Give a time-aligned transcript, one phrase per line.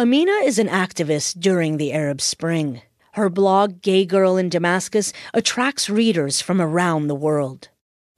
[0.00, 2.80] Amina is an activist during the Arab Spring.
[3.12, 7.68] Her blog, Gay Girl in Damascus, attracts readers from around the world.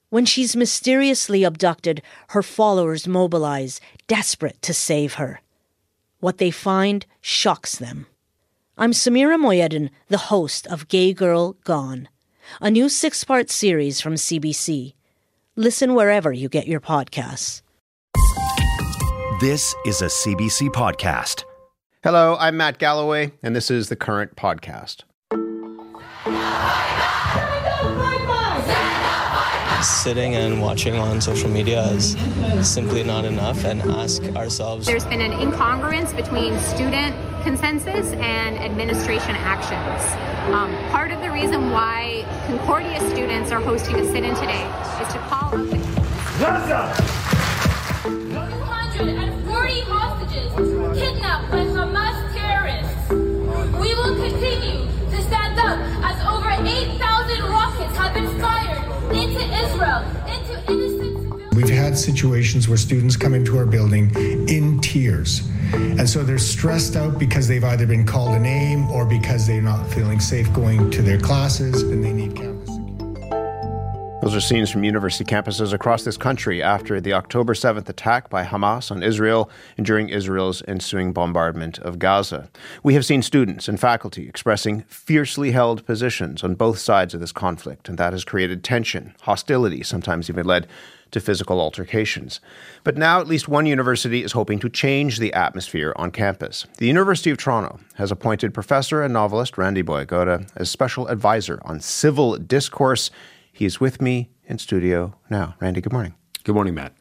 [0.09, 5.41] When she's mysteriously abducted, her followers mobilize, desperate to save her.
[6.21, 8.07] What they find shocks them.
[8.79, 12.09] I'm Samira Mohyeddin, the host of Gay Girl Gone,
[12.61, 14.95] a new six part series from CBC.
[15.57, 17.63] Listen wherever you get your podcasts.
[19.41, 21.43] This is a CBC podcast.
[22.05, 25.05] Hello, I'm Matt Galloway, and this is the current podcast.
[29.85, 32.17] Sitting and watching on social media is
[32.69, 34.85] simply not enough, and ask ourselves.
[34.85, 40.53] There's been an incongruence between student consensus and administration actions.
[40.53, 44.65] Um, part of the reason why Concordia students are hosting a sit in today
[45.01, 45.77] is to call up the.
[46.43, 47.12] 240
[56.03, 58.83] as over 8,000 rockets have been fired
[59.15, 61.57] into Israel, into innocent civilians.
[61.57, 64.11] We've had situations where students come into our building
[64.49, 65.43] in tears.
[65.73, 69.63] And so they're stressed out because they've either been called a name or because they're
[69.63, 72.62] not feeling safe going to their classes and they need security.
[74.23, 78.45] Those are scenes from university campuses across this country after the October 7th attack by
[78.45, 82.49] Hamas on Israel and during Israel's ensuing bombardment of Gaza.
[82.85, 87.33] We have seen students and faculty expressing fiercely held positions on both sides of this
[87.33, 90.69] conflict, and that has created tension, hostility, sometimes even led
[91.11, 92.41] to physical altercations.
[92.85, 96.67] But now, at least one university is hoping to change the atmosphere on campus.
[96.79, 101.81] The University of Toronto has appointed professor and novelist Randy Boyagoda as special advisor on
[101.81, 103.11] civil discourse.
[103.53, 105.55] He is with me in studio now.
[105.61, 106.15] Randy, good morning.
[106.43, 106.95] Good morning, Matt.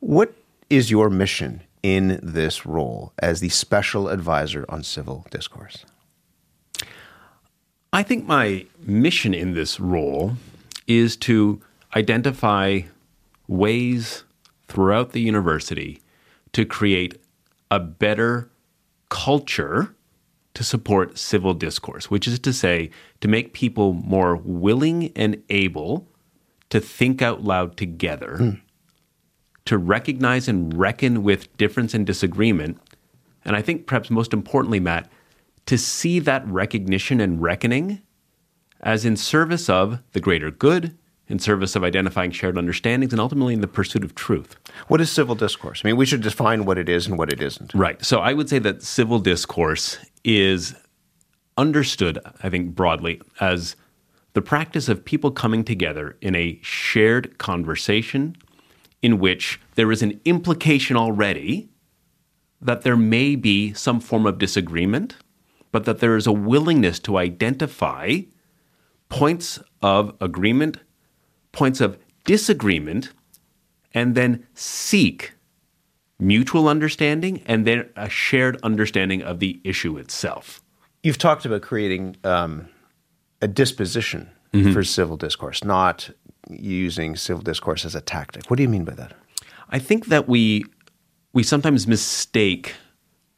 [0.00, 0.34] What
[0.68, 5.86] is your mission in this role as the special advisor on civil discourse?
[7.92, 10.36] I think my mission in this role
[10.86, 11.62] is to
[11.96, 12.82] identify
[13.48, 14.24] ways
[14.68, 16.02] throughout the university
[16.52, 17.18] to create
[17.70, 18.50] a better
[19.08, 19.94] culture
[20.56, 22.88] to support civil discourse, which is to say,
[23.20, 26.08] to make people more willing and able
[26.70, 28.50] to think out loud together, hmm.
[29.66, 32.80] to recognize and reckon with difference and disagreement.
[33.44, 35.10] And I think perhaps most importantly, Matt,
[35.66, 38.00] to see that recognition and reckoning
[38.80, 40.96] as in service of the greater good,
[41.28, 44.56] in service of identifying shared understandings, and ultimately in the pursuit of truth.
[44.88, 45.82] What is civil discourse?
[45.84, 47.74] I mean, we should define what it is and what it isn't.
[47.74, 48.02] Right.
[48.02, 50.74] So I would say that civil discourse is
[51.56, 53.76] understood, I think, broadly as
[54.34, 58.36] the practice of people coming together in a shared conversation
[59.00, 61.70] in which there is an implication already
[62.60, 65.16] that there may be some form of disagreement,
[65.70, 68.20] but that there is a willingness to identify
[69.08, 70.78] points of agreement,
[71.52, 73.12] points of disagreement,
[73.94, 75.32] and then seek
[76.18, 80.62] mutual understanding and then a shared understanding of the issue itself.
[81.02, 82.68] You've talked about creating um,
[83.42, 84.30] a disposition
[84.72, 86.08] for civil discourse, not
[86.48, 88.50] using civil discourse as a tactic.
[88.50, 89.12] What do you mean by that?
[89.68, 90.64] I think that we
[91.32, 92.74] we sometimes mistake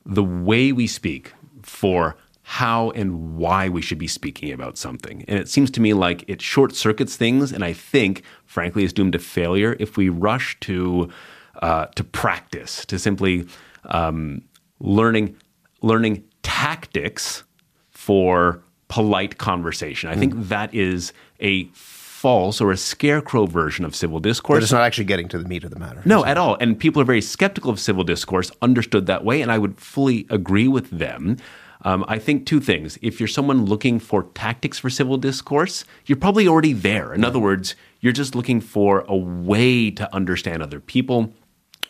[0.05, 5.25] the way we speak for how and why we should be speaking about something.
[5.29, 8.93] And it seems to me like it short circuits things, and I think, frankly, is
[8.93, 11.11] doomed to failure if we rush to
[11.63, 13.47] uh, to practice, to simply
[13.87, 14.43] um,
[14.81, 15.37] learning
[15.83, 17.45] learning tactics
[17.91, 20.11] for polite conversation.
[20.11, 21.65] I think that is a
[22.19, 24.57] false or a scarecrow version of civil discourse.
[24.57, 26.03] But it's not actually getting to the meat of the matter.
[26.05, 26.57] No, at all.
[26.61, 30.27] And people are very skeptical of civil discourse, understood that way, and I would fully
[30.29, 31.37] agree with them.
[31.83, 32.99] Um, I think two things.
[33.03, 37.15] If you're someone looking for tactics for civil discourse, you're probably already there.
[37.15, 41.33] In other words, you're just looking for a way to understand other people.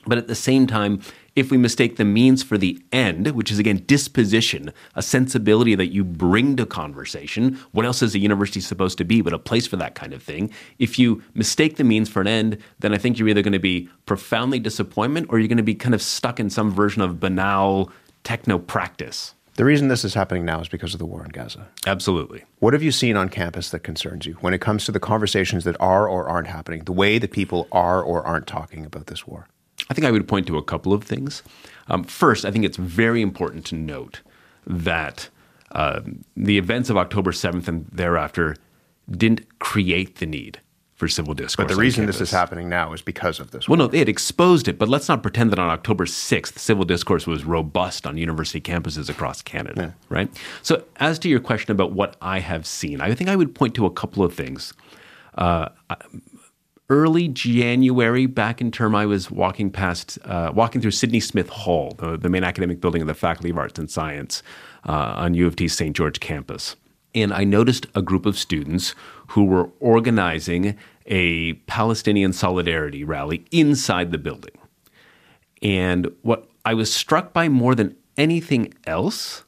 [0.06, 1.00] But at the same time,
[1.38, 5.92] if we mistake the means for the end, which is again disposition, a sensibility that
[5.92, 9.66] you bring to conversation, what else is a university supposed to be but a place
[9.66, 10.50] for that kind of thing?
[10.78, 13.60] If you mistake the means for an end, then I think you're either going to
[13.60, 17.20] be profoundly disappointment or you're going to be kind of stuck in some version of
[17.20, 17.92] banal
[18.24, 19.34] techno practice.
[19.54, 21.68] The reason this is happening now is because of the war in Gaza.
[21.84, 22.44] Absolutely.
[22.60, 25.64] What have you seen on campus that concerns you when it comes to the conversations
[25.64, 29.26] that are or aren't happening, the way that people are or aren't talking about this
[29.26, 29.48] war?
[29.90, 31.42] I think I would point to a couple of things.
[31.88, 34.20] Um, first, I think it's very important to note
[34.66, 35.28] that
[35.72, 36.00] uh,
[36.36, 38.56] the events of October 7th and thereafter
[39.10, 40.60] didn't create the need
[40.98, 41.64] for civil discourse.
[41.64, 43.68] But the on reason this is happening now is because of this.
[43.68, 46.84] Well, no, they had exposed it, but let's not pretend that on October 6th, civil
[46.84, 50.28] discourse was robust on university campuses across Canada, right?
[50.62, 53.74] So, as to your question about what I have seen, I think I would point
[53.76, 54.74] to a couple of things.
[55.36, 55.68] Uh,
[56.90, 61.94] early January, back in term, I was walking past, uh, walking through Sidney Smith Hall,
[61.98, 64.42] the, the main academic building of the Faculty of Arts and Science
[64.88, 65.94] uh, on U of T St.
[65.94, 66.76] George campus.
[67.14, 68.94] And I noticed a group of students
[69.28, 70.76] who were organizing
[71.06, 74.56] a Palestinian solidarity rally inside the building.
[75.62, 79.44] And what I was struck by more than anything else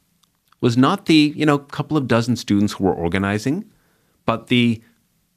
[0.59, 3.65] was not the, you know, couple of dozen students who were organizing,
[4.25, 4.81] but the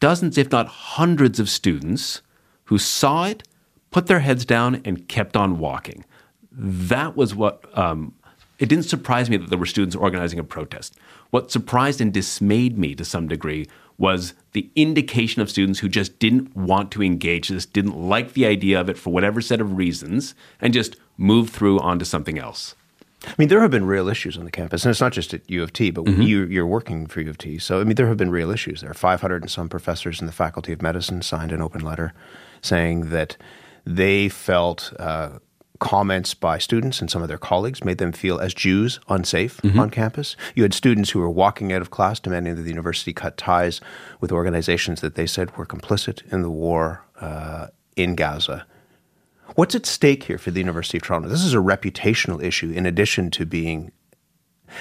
[0.01, 2.23] dozens, if not hundreds of students
[2.65, 3.43] who saw it,
[3.91, 6.05] put their heads down, and kept on walking.
[6.51, 8.15] That was what, um,
[8.59, 10.97] it didn't surprise me that there were students organizing a protest.
[11.31, 13.67] What surprised and dismayed me to some degree
[13.99, 18.47] was the indication of students who just didn't want to engage, this, didn't like the
[18.47, 22.75] idea of it for whatever set of reasons, and just moved through onto something else.
[23.27, 25.49] I mean, there have been real issues on the campus, and it's not just at
[25.51, 26.23] U of T, but Mm-hmm.
[26.23, 27.59] you, you're working for U of T.
[27.59, 28.81] So, I mean, there have been real issues.
[28.81, 32.13] There are 500 and some professors in the Faculty of Medicine signed an open letter
[32.63, 33.37] saying that
[33.87, 35.39] they felt uh,
[35.81, 39.79] comments by students and some of their colleagues made them feel, as Jews, unsafe Mm-hmm.
[39.81, 40.37] on campus.
[40.55, 43.81] You had students who were walking out of class demanding that the university cut ties
[44.21, 48.67] with organizations that they said were complicit in the war uh, in Gaza.
[49.55, 51.29] What's at stake here for the University of Toronto?
[51.29, 53.93] This is a reputational issue in addition to being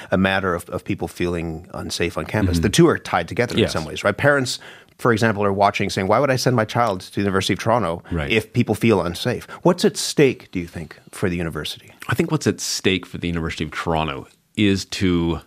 [0.09, 2.57] a matter of, of people feeling unsafe on campus.
[2.57, 2.63] Mm-hmm.
[2.63, 4.17] The two are tied together in some ways, right?
[4.17, 4.57] Parents,
[4.97, 7.59] for example, are watching saying, why would I send my child to the University of
[7.59, 8.31] Toronto Right.
[8.31, 9.45] if people feel unsafe?
[9.61, 11.93] What's at stake, do you think, for the university?
[12.07, 15.41] I think what's at stake for the University of Toronto is to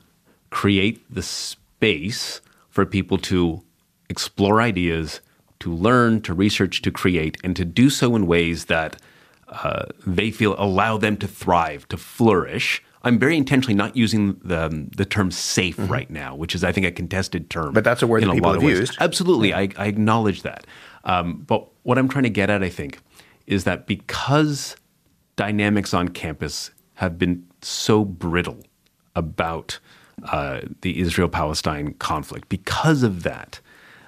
[0.51, 3.63] create the space for people to
[4.09, 5.21] explore ideas,
[5.59, 9.01] to learn, to research, to create, and to do so in ways that
[9.49, 12.83] uh, they feel allow them to thrive, to flourish.
[13.03, 16.87] I'm very intentionally not using the the term safe right now, which is I think
[16.87, 17.67] a contested term.
[17.67, 17.75] Mm-hmm.
[17.75, 18.81] But that's a word that people lot of have ways.
[18.81, 18.97] used.
[19.01, 20.67] Absolutely, I, I acknowledge that.
[21.05, 22.99] Um, but what I'm trying to get at, I think,
[23.47, 24.77] is that because
[25.37, 28.65] dynamics on campus have been so brittle
[29.15, 29.79] about
[30.33, 33.61] uh, the Israel Palestine conflict, because of that,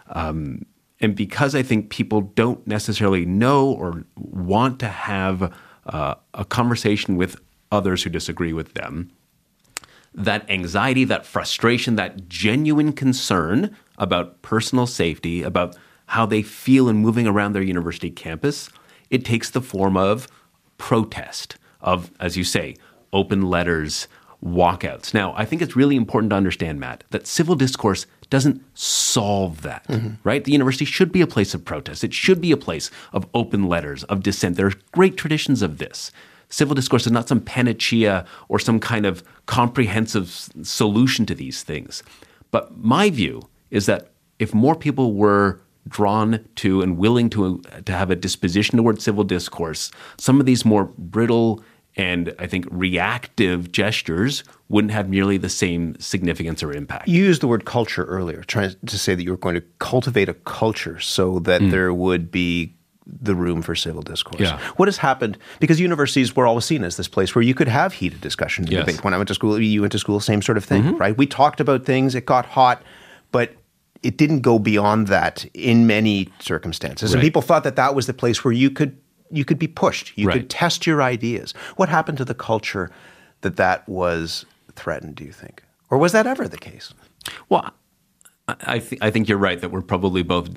[0.09, 0.65] um,
[1.01, 5.55] and because I think people don't necessarily know or want to have
[5.87, 7.41] uh, a conversation with
[7.71, 9.11] others who disagree with them,
[10.15, 16.97] that anxiety, that frustration, that genuine concern about personal safety, about how they feel in
[16.97, 18.69] moving around their university campus,
[19.11, 20.27] it takes the form of
[20.79, 22.75] protest, of, as you say,
[23.13, 24.09] open letters,
[24.45, 25.13] walkouts.
[25.13, 29.87] Now, I think it's really important to understand, Matt, that civil discourse doesn't solve that,
[30.23, 30.45] right?
[30.45, 32.05] The university should be a place of protest.
[32.05, 34.57] It should be a place of open letters, of dissent.
[34.57, 36.13] There are great traditions of this.
[36.51, 40.31] Civil discourse is not some panacea or some kind of comprehensive
[40.63, 42.03] solution to these things.
[42.51, 47.81] But my view is that if more people were drawn to and willing to, uh,
[47.81, 51.63] to have a disposition toward civil discourse, some of these more brittle
[51.99, 57.09] and I think reactive gestures wouldn't have nearly the same significance or impact.
[57.09, 60.29] You used the word culture earlier, trying to say that you were going to cultivate
[60.29, 61.71] a culture so that mm.
[61.73, 62.73] there would be
[63.05, 64.41] the room for civil discourse.
[64.41, 64.61] Yeah.
[64.77, 65.39] What has happened?
[65.61, 68.73] Because universities were always seen as this place where you could have heated discussion and
[68.73, 68.87] Yes.
[68.87, 69.03] debate.
[69.03, 70.97] When I went to school, you went to school, same sort of thing, mm-hmm.
[70.97, 71.17] right?
[71.17, 72.83] We talked about things, it got hot,
[73.33, 73.57] but
[74.03, 77.13] it didn't go beyond that in many circumstances.
[77.13, 78.97] And people thought that that was the place where you could
[79.31, 81.53] you could be pushed, you could test your ideas.
[81.77, 82.91] What happened to the culture
[83.43, 84.45] that that was
[84.75, 85.17] threatened?
[85.17, 86.95] Do you think, or was that ever the case?
[87.49, 87.71] Well,
[88.47, 90.51] I, I, th- I think you're right that we're probably both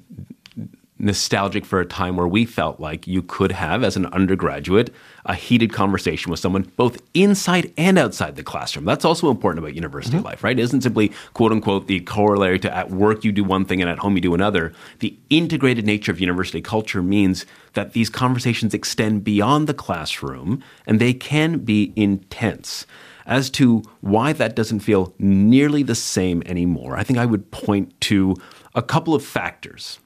[1.01, 4.93] nostalgic for a time where we felt like you could have, as an undergraduate,
[5.25, 8.85] a heated conversation with someone both inside and outside the classroom.
[8.85, 10.25] That's also important about university mm-hmm.
[10.25, 10.57] life, right?
[10.57, 13.89] It isn't simply, quote unquote, the corollary to at work you do one thing and
[13.89, 14.73] at home you do another.
[14.99, 20.99] The integrated nature of university culture means that these conversations extend beyond the classroom and
[20.99, 22.85] they can be intense.
[23.25, 27.99] As to why that doesn't feel nearly the same anymore, I think I would point
[28.01, 28.35] to
[28.73, 29.99] a couple of factors.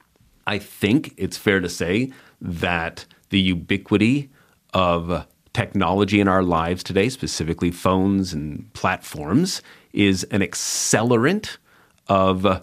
[0.46, 4.30] I think it's fair to say that the ubiquity
[4.72, 9.62] of technology in our lives today, specifically phones and platforms,
[9.92, 11.56] is an accelerant
[12.08, 12.60] of uh,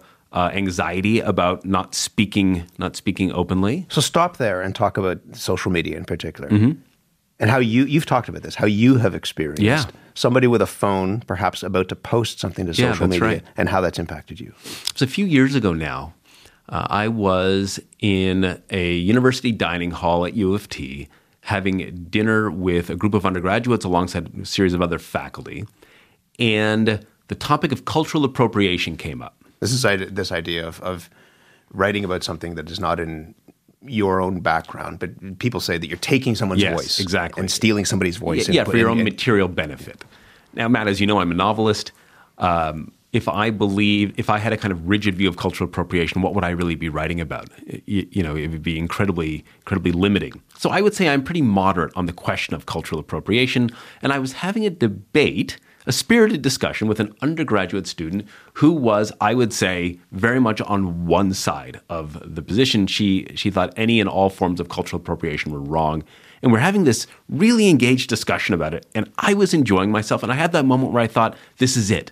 [0.54, 3.86] anxiety about not speaking, not speaking openly.
[3.90, 6.72] So stop there and talk about social media in particular, Mm-hmm.
[7.40, 9.86] and how you you've talked about this, how you have experienced Yeah.
[10.14, 13.44] somebody with a phone, perhaps about to post something to Yeah, social media, right.
[13.58, 14.54] and how that's impacted you.
[14.64, 16.14] It was a few years ago now.
[16.70, 21.08] Uh, I was in a university dining hall at U of T
[21.42, 25.66] having dinner with a group of undergraduates alongside a series of other faculty.
[26.40, 29.36] And the topic of cultural appropriation came up.
[29.60, 29.82] This is
[30.14, 31.10] this idea of, of
[31.72, 33.36] writing about something that is not in
[33.82, 37.42] your own background, but people say that you're taking someone's Yes, voice exactly.
[37.42, 38.48] and stealing somebody's voice.
[38.48, 40.04] Yeah, yeah, for your own it- material benefit.
[40.54, 41.92] Now, Matt, as you know, I'm a novelist.
[42.38, 46.24] Um, if I believe, if I had a kind of rigid view of cultural appropriation,
[46.24, 47.48] what would I really be writing about?
[47.86, 50.42] You, you know, it would be incredibly, incredibly limiting.
[50.58, 53.70] So I would say I'm pretty moderate on the question of cultural appropriation.
[54.02, 59.14] And I was having a debate, a spirited discussion with an undergraduate student who was,
[59.22, 62.88] I would say, very much on one side of the position.
[62.88, 66.04] She she thought any and all forms of cultural appropriation were wrong.
[66.42, 68.88] And we're having this really engaged discussion about it.
[68.96, 70.24] And I was enjoying myself.
[70.24, 72.12] And I had that moment where I thought, this is it.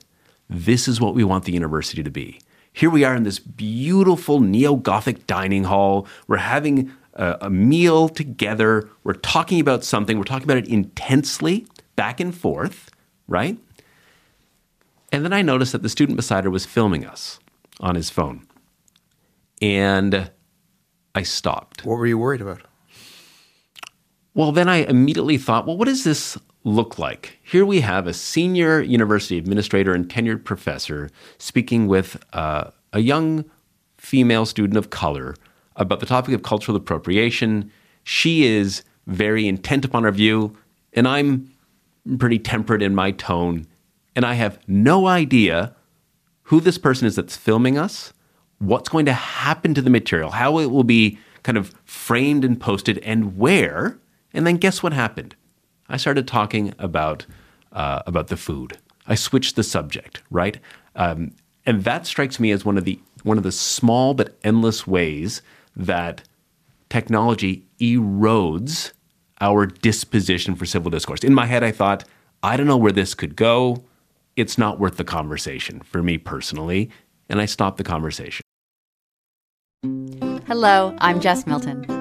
[0.52, 2.42] This is what we want the university to be.
[2.74, 6.06] Here we are in this beautiful neo Gothic dining hall.
[6.28, 8.90] We're having a, a meal together.
[9.06, 10.18] We're talking about something.
[10.18, 11.66] We're talking about it intensely,
[11.96, 12.92] back and forth,
[13.30, 13.58] right?
[15.14, 17.40] And then I noticed that the student beside her was filming us
[17.80, 18.46] on his phone.
[19.62, 20.32] And
[21.16, 21.86] I stopped.
[21.86, 22.62] What were you worried about?
[24.34, 27.40] Well, then I immediately thought, well, what is this look like?
[27.42, 33.46] Here we have a senior university administrator and tenured professor speaking with uh, a young
[33.98, 35.36] female student of color
[35.76, 37.72] about the topic of cultural appropriation.
[38.04, 40.56] She is very intent upon her view,
[40.94, 41.52] and I'm
[42.18, 43.68] pretty temperate in my tone,
[44.16, 45.76] and I have no idea
[46.44, 48.14] who this person is that's filming us,
[48.60, 52.60] what's going to happen to the material, how it will be kind of framed and
[52.60, 54.00] posted, and where.
[54.34, 55.36] And then guess what happened?
[55.92, 57.26] I started talking about
[57.74, 58.78] uh, about the food.
[59.08, 60.58] I switched the subject, right?
[60.96, 61.32] Um,
[61.66, 65.42] and that strikes me as one of the one of the small but endless ways
[65.76, 66.24] that
[66.90, 68.94] technology erodes
[69.40, 71.24] our disposition for civil discourse.
[71.24, 72.04] In my head, I thought,
[72.44, 73.84] I don't know where this could go.
[74.36, 76.90] It's not worth the conversation for me personally.
[77.30, 78.42] And I stopped the conversation.
[80.48, 82.01] Hello, I'm Jess Milton.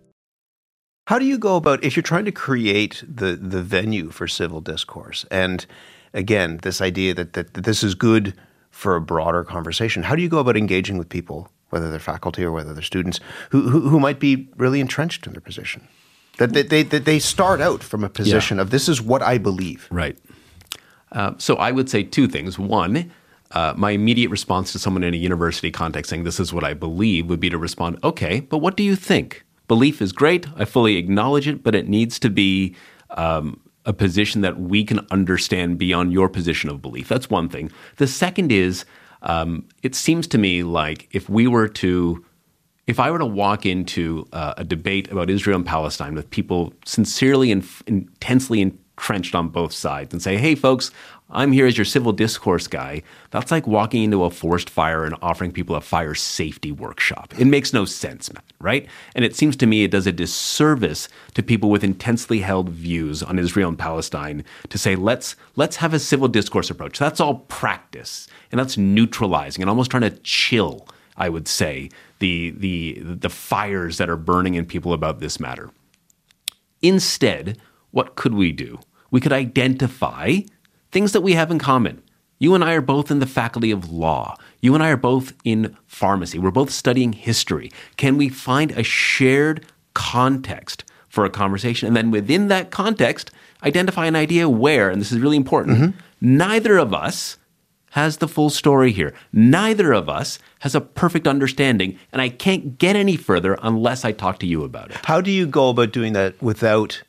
[1.11, 4.61] How do you go about if you're trying to create the the venue for civil
[4.61, 5.25] discourse?
[5.29, 5.65] And
[6.13, 8.33] again, this idea that, that, that this is good
[8.69, 10.03] for a broader conversation.
[10.03, 13.19] How do you go about engaging with people, whether they're faculty or whether they're students,
[13.49, 15.85] who who, who might be really entrenched in their position?
[16.37, 19.37] That they, they, that they start out from a position of this is what I
[19.37, 19.89] believe.
[19.91, 20.17] Right.
[21.11, 22.57] Uh, so I would say two things.
[22.57, 23.11] One,
[23.51, 26.73] uh, my immediate response to someone in a university context saying this is what I
[26.73, 29.43] believe would be to respond, okay, but what do you think?
[29.71, 30.47] Belief is great.
[30.57, 32.75] I fully acknowledge it, but it needs to be
[33.11, 37.07] um, a position that we can understand beyond your position of belief.
[37.07, 37.71] That's one thing.
[37.95, 38.83] The second is,
[39.21, 42.25] um, it seems to me like if we were to
[42.85, 46.73] if I were to walk into uh, a debate about Israel and Palestine with people
[46.83, 50.91] sincerely and f- intensely entrenched on both sides and say, hey, folks,
[51.31, 55.15] I'm here as your civil discourse guy, that's like walking into a forest fire and
[55.21, 57.33] offering people a fire safety workshop.
[57.39, 58.87] It makes no sense, Matt, right?
[59.15, 63.23] And it seems to me it does a disservice to people with intensely held views
[63.23, 66.99] on Israel and Palestine to say, let's, let's have a civil discourse approach.
[66.99, 70.85] That's all practice, and that's neutralizing and almost trying to chill
[71.17, 75.69] I would say, the the the fires that are burning in people about this matter.
[76.81, 77.57] Instead,
[77.91, 78.79] what could we do?
[79.11, 80.39] We could identify
[80.91, 82.01] things that we have in common.
[82.39, 84.35] You and I are both in the faculty of law.
[84.61, 86.39] You and I are both in pharmacy.
[86.39, 87.71] We're both studying history.
[87.97, 91.87] Can we find a shared context for a conversation?
[91.87, 93.29] And then within that context,
[93.63, 95.99] identify an idea where, and this is really important, mm-hmm.
[96.19, 97.37] neither of us
[97.91, 99.13] has the full story here.
[99.31, 104.13] Neither of us has a perfect understanding, and I can't get any further unless I
[104.13, 104.97] talk to you about it.
[105.05, 107.03] How do you go about doing that without?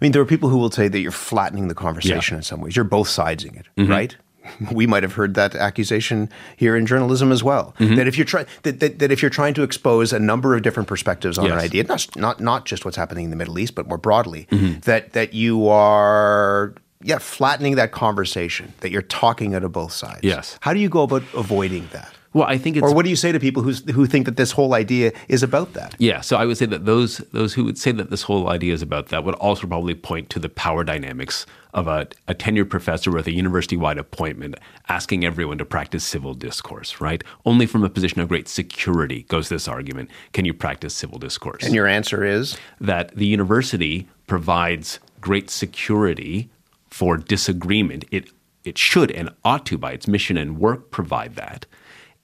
[0.00, 2.60] I mean, there are people who will say that you're flattening the conversation in some
[2.60, 2.76] ways.
[2.76, 3.90] You're both sidesing it, mm-hmm.
[3.90, 4.16] right?
[4.72, 7.74] We might have heard that accusation here in journalism as well.
[7.78, 7.96] Mm-hmm.
[7.96, 10.62] That if you're trying that, that, that if you're trying to expose a number of
[10.62, 13.74] different perspectives on an idea, not not not just what's happening in the Middle East,
[13.74, 14.80] but more broadly, mm-hmm.
[14.80, 18.72] that that you are yeah flattening that conversation.
[18.80, 20.20] That you're talking out of both sides.
[20.22, 20.58] Yes.
[20.62, 22.14] How do you go about avoiding that?
[22.38, 22.84] Well, I think it's.
[22.84, 25.42] Or what do you say to people who's, who think that this whole idea is
[25.42, 25.96] about that?
[25.98, 28.72] Yeah, so I would say that those those who would say that this whole idea
[28.72, 32.70] is about that would also probably point to the power dynamics of a, a tenured
[32.70, 34.54] professor with a university-wide appointment
[34.88, 37.24] asking everyone to practice civil discourse, right?
[37.44, 41.64] Only from a position of great security goes this argument: Can you practice civil discourse?
[41.64, 46.50] And your answer is that the university provides great security
[46.88, 48.04] for disagreement.
[48.12, 48.30] It
[48.64, 51.66] it should and ought to, by its mission and work, provide that.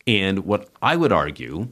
[0.06, 1.68] And what I would argue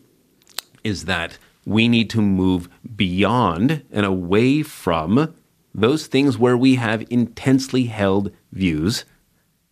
[0.85, 5.35] is that we need to move beyond and away from
[5.75, 9.05] those things where we have intensely held views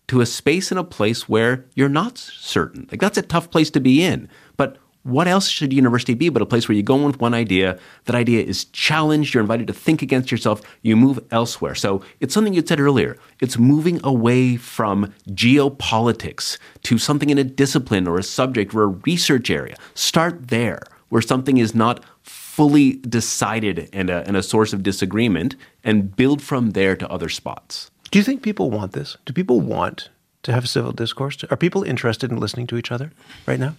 [0.08, 2.88] to a space and a place where you're not certain.
[2.90, 4.28] Like that's a tough place to be in.
[4.56, 7.34] But what else should university be but a place where you go in with one
[7.34, 11.74] idea, that idea is challenged, you're invited to think against yourself, you move elsewhere.
[11.74, 13.16] So it's something you said earlier.
[13.40, 18.88] It's moving away from geopolitics to something in a discipline or a subject or a
[18.88, 19.76] research area.
[19.94, 25.56] Start there, where something is not fully decided and a, and a source of disagreement,
[25.82, 27.90] and build from there to other spots.
[28.10, 29.16] Do you think people want this?
[29.24, 30.10] Do people want
[30.42, 31.42] to have civil discourse?
[31.50, 33.12] Are people interested in listening to each other
[33.46, 33.76] right now?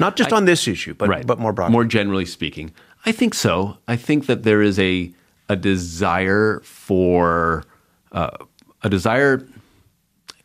[0.00, 1.26] Not just I, on this issue, but right.
[1.26, 1.72] but more broadly.
[1.72, 2.72] More generally speaking,
[3.04, 3.78] I think so.
[3.88, 5.12] I think that there is a
[5.48, 7.64] a desire for
[8.12, 8.36] uh,
[8.82, 9.46] a desire.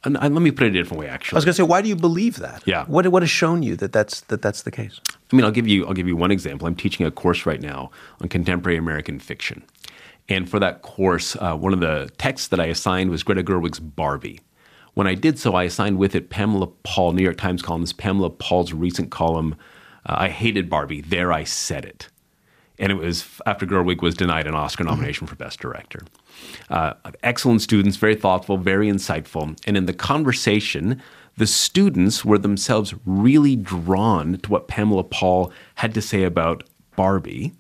[0.04, 1.08] And, and let me put it a different way.
[1.08, 2.64] Actually, I was going to say, why do you believe that?
[2.66, 2.86] Yeah.
[2.86, 5.00] What what has shown you that that's that that's the case?
[5.32, 6.68] I mean, I'll give you I'll give you one example.
[6.68, 9.64] I'm teaching a course right now on contemporary American fiction,
[10.28, 13.80] and for that course, uh, one of the texts that I assigned was Greta Gerwig's
[13.80, 14.40] Barbie.
[14.94, 18.30] When I did so, I assigned with it Pamela Paul, New York Times columnist Pamela
[18.30, 19.56] Paul's recent column,
[20.06, 22.10] uh, I Hated Barbie, There I Said It.
[22.78, 26.02] And it was after Gerwig was denied an Oscar nomination for Best Director.
[26.70, 29.56] Uh, excellent students, very thoughtful, very insightful.
[29.68, 31.02] And in the conversation,
[31.38, 36.64] the students were themselves really drawn to what Pamela Paul had to say about
[36.96, 37.54] Barbie.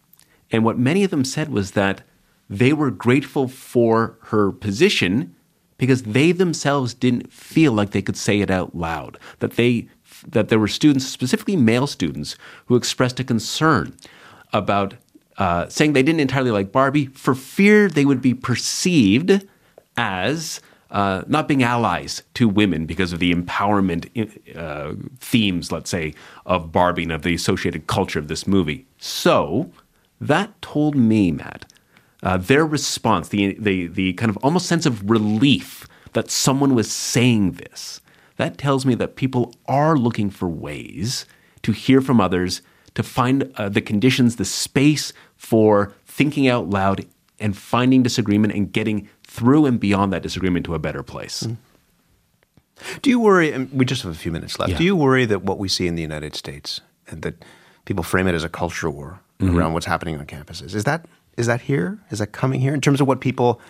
[0.51, 2.01] And what many of them said was that
[2.49, 5.35] they were grateful for her position
[5.81, 9.17] because they themselves didn't feel like they could say it out loud.
[9.39, 9.87] That they
[10.27, 13.97] that there were students, specifically male students, who expressed a concern
[14.53, 14.93] about
[15.37, 19.47] uh, saying they didn't entirely like Barbie for fear they would be perceived
[19.97, 24.05] as uh, not being allies to women because of the empowerment
[24.55, 26.13] uh, themes, let's say,
[26.45, 28.85] of Barbie and of the associated culture of this movie.
[28.99, 29.71] So
[30.19, 31.65] that told me, Matt,
[32.23, 36.91] uh, their response, the, the, the kind of almost sense of relief that someone was
[36.91, 38.01] saying this,
[38.37, 41.25] that tells me that people are looking for ways
[41.63, 42.61] to hear from others,
[42.95, 47.05] to find uh, the conditions, the space for thinking out loud
[47.39, 51.43] and finding disagreement and getting through and beyond that disagreement to a better place.
[51.43, 51.57] Mm.
[53.01, 54.77] Do you worry, and we just have a few minutes left, Yeah.
[54.77, 57.43] do you worry that what we see in the United States and that
[57.85, 59.57] people frame it as a culture war Mm-hmm.
[59.57, 61.07] around what's happening on campuses, is that
[61.37, 61.99] is that here?
[62.09, 63.61] Is that coming here in terms of what people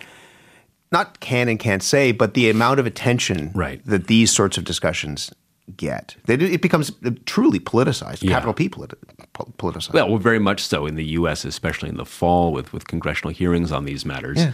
[0.90, 3.84] not can and can't say, but the amount of attention Right.
[3.86, 5.32] that these sorts of discussions
[5.76, 6.16] get?
[6.28, 6.92] It becomes
[7.24, 8.30] truly politicized, Yeah.
[8.32, 8.94] capital P politi-
[9.32, 9.94] po- politicized.
[9.94, 13.32] Well, well, very much so in the U.S., especially in the fall with, with congressional
[13.32, 14.38] hearings on these matters.
[14.38, 14.52] Yeah.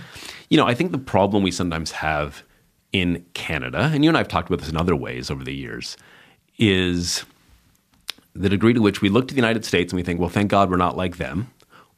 [0.49, 2.43] You know, I think the problem we sometimes have
[2.93, 5.55] in Canada, and you and I have talked about this in other ways over the
[5.55, 5.97] years,
[6.59, 7.25] is
[8.35, 10.51] the degree to which we look to the United States and we think, well, thank
[10.51, 11.49] God we're not like them.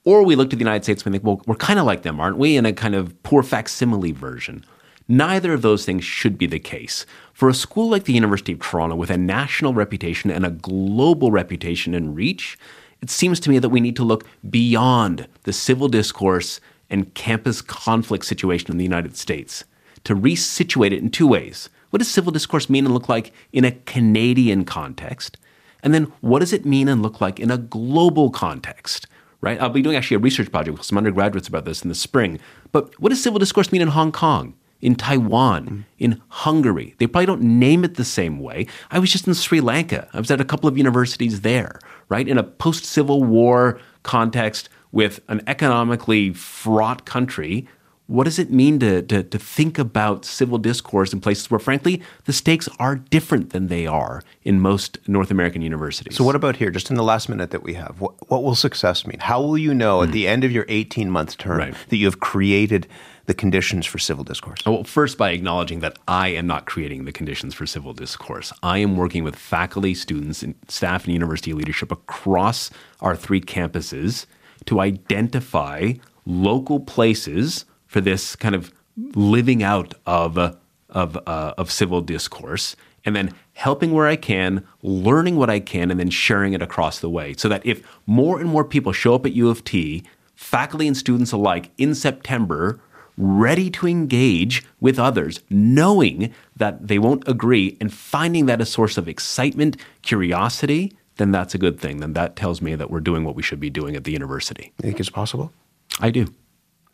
[0.05, 2.03] Or we look to the United States and we think, well, we're kind of like
[2.03, 2.57] them, aren't we?
[2.57, 4.65] In a kind of poor facsimile version.
[5.09, 7.05] Neither of those things should be the case.
[7.33, 11.31] For a school like the University of Toronto with a national reputation and a global
[11.31, 12.57] reputation and reach,
[13.03, 17.61] it seems to me that we need to look beyond the civil discourse and campus
[17.61, 19.65] conflict situation in the United States
[20.05, 21.69] to resituate it in two ways.
[21.91, 25.37] What does civil discourse mean and look like in a Canadian context?
[25.83, 29.07] And then what does it mean and look like in a global context?
[29.41, 29.61] Right?
[29.61, 32.39] I'll be doing actually a research project with some undergraduates about this in the spring.
[32.73, 35.81] But what does civil discourse mean in Hong Kong, in Taiwan, mm-hmm.
[35.99, 36.95] in Hungary?
[36.99, 38.67] They probably don't name it the same way.
[38.91, 40.09] I was just in Sri Lanka.
[40.13, 41.79] I was at a couple of universities there,
[42.11, 42.29] right?
[42.29, 47.67] In a post Civil War context with an economically fraught country
[48.11, 52.03] what does it mean to, to, to think about civil discourse in places where, frankly,
[52.25, 56.17] the stakes are different than they are in most North American universities?
[56.17, 58.01] So, what about here, just in the last minute that we have?
[58.01, 59.21] What, what will success mean?
[59.21, 61.59] How will you know at the end of your 18 month term Hmm.
[61.61, 61.75] Right.
[61.89, 62.87] that you have created
[63.27, 64.61] the conditions for civil discourse?
[64.67, 68.53] Well, first, by acknowledging that I am not creating the conditions for civil discourse.
[68.63, 72.71] I am working with faculty, students, and staff and university leadership across
[73.01, 74.27] our three campuses
[74.67, 75.93] to identify
[76.27, 78.73] local places for this kind of
[79.17, 85.35] living out of, of, uh, of civil discourse and then helping where I can, learning
[85.35, 87.35] what I can, and then sharing it across the way.
[87.37, 90.05] So that if more and more people show up at U of T,
[90.37, 92.79] faculty and students alike, in September,
[93.19, 98.99] ready to engage with others, knowing that they won't agree and finding that a source
[98.99, 101.99] of excitement, curiosity, then that's a good thing.
[101.99, 104.73] Then that tells me that we're doing what we should be doing at the university.
[104.79, 105.53] You think it's possible?
[105.99, 106.33] I do.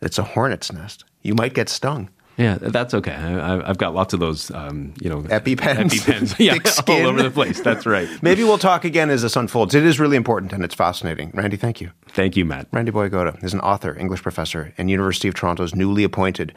[0.00, 1.04] It's a hornet's nest.
[1.22, 2.10] You might get stung.
[2.36, 3.14] Yeah, that's okay.
[3.14, 5.90] I, have got lots of those, um, you know, EpiPens.
[5.90, 7.60] EpiPens, yeah, all over the place.
[7.60, 8.06] That's right.
[8.22, 9.74] Maybe we'll talk again as this unfolds.
[9.74, 11.30] It is really important and it's fascinating.
[11.32, 11.92] Randy, thank you.
[12.08, 12.68] Thank you, Matt.
[12.72, 16.54] Randy Boyagoda is an author, English professor, and University of Toronto's newly appointed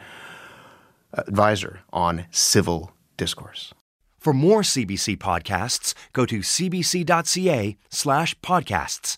[1.14, 3.72] advisor on civil discourse.
[4.18, 9.16] For more CBC podcasts, go to cbc.ca slash podcasts.